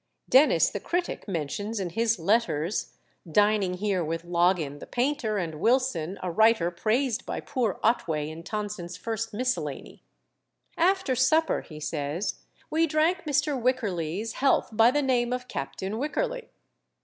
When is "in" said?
1.79-1.91, 8.27-8.41